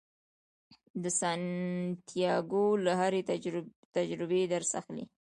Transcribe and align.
سانتیاګو 1.19 2.65
له 2.85 2.91
هرې 2.99 3.21
تجربې 3.95 4.41
درس 4.53 4.71
اخلي. 4.79 5.03